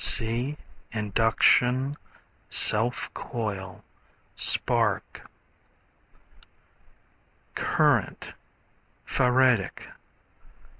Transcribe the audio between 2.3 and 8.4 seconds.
Self Coil, Spark.) Current,